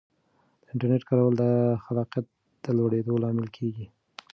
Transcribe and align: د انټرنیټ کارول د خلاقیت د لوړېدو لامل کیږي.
د 0.63 0.65
انټرنیټ 0.71 1.03
کارول 1.09 1.33
د 1.41 1.43
خلاقیت 1.83 2.25
د 2.63 2.65
لوړېدو 2.77 3.13
لامل 3.23 3.47
کیږي. 3.57 3.85